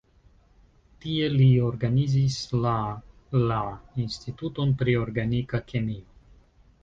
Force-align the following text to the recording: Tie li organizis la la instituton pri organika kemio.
Tie 1.03 1.27
li 1.33 1.49
organizis 1.65 2.37
la 2.63 2.73
la 3.51 3.59
instituton 4.05 4.75
pri 4.79 4.95
organika 5.03 5.61
kemio. 5.73 6.09